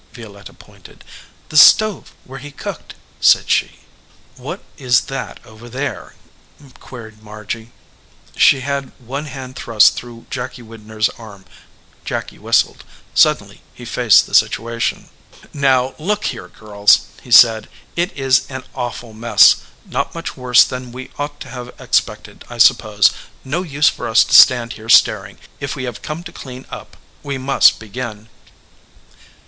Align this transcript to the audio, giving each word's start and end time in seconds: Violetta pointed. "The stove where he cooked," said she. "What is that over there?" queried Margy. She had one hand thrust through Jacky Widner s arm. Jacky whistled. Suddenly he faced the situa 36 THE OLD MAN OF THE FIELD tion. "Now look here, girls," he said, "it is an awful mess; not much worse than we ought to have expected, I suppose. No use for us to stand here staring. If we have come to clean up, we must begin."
Violetta 0.13 0.53
pointed. 0.53 1.03
"The 1.49 1.57
stove 1.57 2.15
where 2.23 2.39
he 2.39 2.49
cooked," 2.49 2.95
said 3.19 3.51
she. 3.51 3.81
"What 4.35 4.63
is 4.75 5.01
that 5.01 5.39
over 5.45 5.69
there?" 5.69 6.15
queried 6.79 7.21
Margy. 7.21 7.71
She 8.35 8.61
had 8.61 8.93
one 8.99 9.25
hand 9.25 9.55
thrust 9.55 9.93
through 9.95 10.25
Jacky 10.31 10.63
Widner 10.63 10.97
s 10.97 11.09
arm. 11.19 11.45
Jacky 12.03 12.39
whistled. 12.39 12.83
Suddenly 13.13 13.61
he 13.75 13.85
faced 13.85 14.25
the 14.25 14.31
situa 14.33 14.39
36 14.39 14.57
THE 14.57 14.59
OLD 14.59 14.99
MAN 14.99 15.03
OF 15.03 15.03
THE 15.03 15.37
FIELD 15.37 15.51
tion. 15.51 15.61
"Now 15.61 15.95
look 15.99 16.25
here, 16.25 16.47
girls," 16.47 17.01
he 17.21 17.29
said, 17.31 17.69
"it 17.95 18.11
is 18.17 18.47
an 18.49 18.63
awful 18.73 19.13
mess; 19.13 19.57
not 19.85 20.15
much 20.15 20.35
worse 20.35 20.63
than 20.63 20.91
we 20.91 21.11
ought 21.19 21.39
to 21.41 21.49
have 21.49 21.79
expected, 21.79 22.43
I 22.49 22.57
suppose. 22.57 23.11
No 23.43 23.61
use 23.61 23.87
for 23.89 24.07
us 24.07 24.23
to 24.23 24.33
stand 24.33 24.73
here 24.73 24.89
staring. 24.89 25.37
If 25.59 25.75
we 25.75 25.83
have 25.83 26.01
come 26.01 26.23
to 26.23 26.31
clean 26.31 26.65
up, 26.71 26.97
we 27.21 27.37
must 27.37 27.77
begin." 27.79 28.29